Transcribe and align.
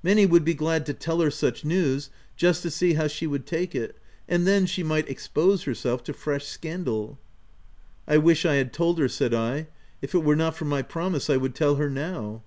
Many 0.00 0.26
would 0.26 0.44
be 0.44 0.54
glad 0.54 0.86
to 0.86 0.94
tell 0.94 1.20
her 1.22 1.30
such 1.32 1.64
news, 1.64 2.08
just 2.36 2.62
to 2.62 2.70
see 2.70 2.92
how 2.92 3.08
she 3.08 3.26
would 3.26 3.46
take 3.46 3.74
it 3.74 3.96
\ 4.12 4.28
and 4.28 4.46
then 4.46 4.64
she 4.64 4.84
might 4.84 5.08
expose 5.10 5.64
herself 5.64 6.04
to 6.04 6.12
fresh 6.12 6.44
scandal/'" 6.44 7.16
I 8.14 8.18
wish 8.18 8.46
I 8.46 8.54
had 8.54 8.72
told 8.72 9.00
her/' 9.00 9.10
said 9.10 9.34
I. 9.34 9.54
* 9.62 9.62
tf 9.62 9.66
If 10.00 10.14
it 10.14 10.22
were 10.22 10.36
not 10.36 10.54
for 10.56 10.66
my 10.66 10.82
promise, 10.82 11.28
1 11.28 11.40
would 11.40 11.56
tell 11.56 11.74
her 11.74 11.90
now." 11.90 12.44